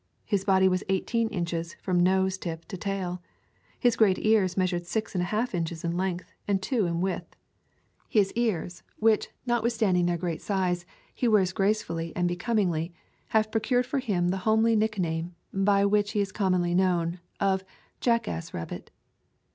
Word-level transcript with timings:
His 0.25 0.43
body 0.43 0.67
was 0.67 0.83
eighteen 0.89 1.27
inches, 1.29 1.75
from 1.75 1.99
nose 1.99 2.35
tip 2.39 2.65
to 2.69 2.75
tail. 2.75 3.21
His 3.79 3.95
great 3.95 4.17
ears 4.25 4.57
measured 4.57 4.87
six 4.87 5.13
and 5.13 5.21
a 5.21 5.25
half 5.25 5.53
inches 5.53 5.83
in 5.83 5.95
length 5.95 6.31
and 6.47 6.59
two 6.59 6.87
in 6.87 7.01
width. 7.01 7.35
His 8.09 8.31
ears— 8.33 8.81
which, 8.97 9.29
notwithstand 9.47 9.93
[201] 9.93 9.93
A 9.93 9.93
Thousand 9.93 9.93
Mile 9.93 9.93
Walk 9.93 9.99
ing 9.99 10.05
their 10.07 10.17
great 10.17 10.41
size, 10.41 10.85
he 11.13 11.27
wears 11.27 11.53
gracefully 11.53 12.13
and 12.15 12.27
be 12.27 12.35
comingly— 12.35 12.93
have 13.35 13.51
procured 13.51 13.85
for 13.85 13.99
him 13.99 14.29
the 14.29 14.37
homely 14.37 14.75
nickname, 14.75 15.35
by 15.53 15.85
which 15.85 16.13
he 16.13 16.19
is 16.19 16.31
commonly 16.31 16.73
known, 16.73 17.19
of 17.39 17.63
"Jackass 17.99 18.55
rabbit." 18.55 18.89